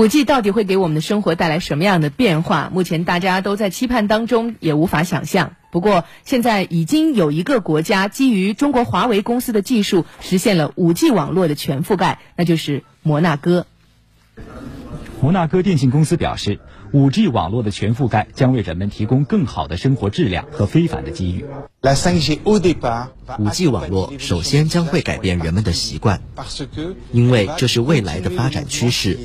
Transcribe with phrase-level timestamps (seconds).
[0.00, 2.70] 五 G 到底会给我们的生活带来什么样的变化？
[2.72, 5.56] 目前大家都在期盼当中，也无法想象。
[5.70, 13.66] 不过，现在已经有一个国家基于中国华为公司的技术，实现了五 G 网络的全覆盖，那就是摩纳哥。
[15.20, 16.58] 摩纳哥电信公司表示。
[16.92, 21.44] 五 G 网络的全覆盖将为人们提供更好的生活质量和非凡的机遇。
[23.38, 26.20] 五 G 网络首先将会改变人们的习惯，
[27.12, 29.20] 因为这是未来的发展趋势。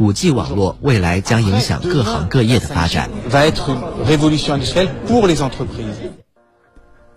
[0.00, 3.08] 五 G 网络未来将影响各行各业的发展。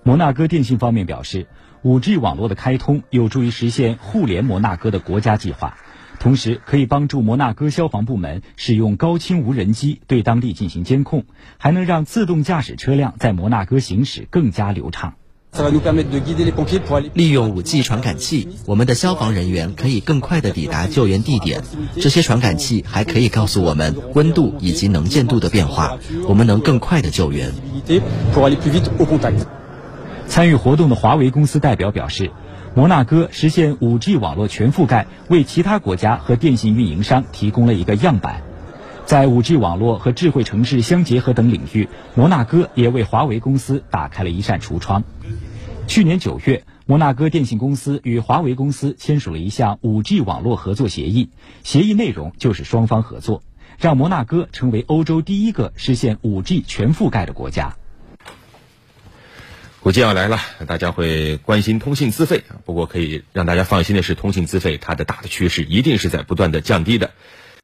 [0.04, 1.48] 摩纳哥电信方面表示，
[1.82, 5.76] 五 G 网络的开通有助于实现互联摩纳哥的国家计划。
[6.20, 11.26] 同时，可以帮助摩纳哥消防部门使用高清无人机对当地进行监控，
[11.58, 15.14] 还能让自动驾驶车辆在摩纳哥行驶更加流畅。
[17.14, 21.62] 利用 5G 传感器，我们的消防人员可以更快地抵达救援地点。
[21.96, 27.54] 这些传感器还可以告诉我们温度以及能见度的变化，我们能更快地救援。
[30.28, 32.32] 参与活动的华为公司代表表示。
[32.78, 38.42] 摩纳哥实现 5G 网络全覆盖，为其他国家和电信运营商提供了一个样板。
[39.06, 45.06] 在 5G 网络和智慧城市相结合等领域，摩纳哥也为华为公司打开了一扇橱窗。
[45.88, 51.30] 去年九月，摩纳哥电信公司与华为公司签署了一项 5G 网络合作协议，
[51.64, 53.42] 协议内容就是双方合作，
[53.80, 57.78] 让摩纳哥成为欧洲第一个实现 5G 全覆盖的国家。
[59.86, 67.12] 估计要来了，大家会关心通信资费不过可以让大家放心的是，通信资费它的大的趋势一定是在不断的降低的。